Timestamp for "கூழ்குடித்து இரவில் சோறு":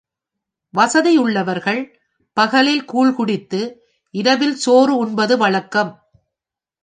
2.93-4.97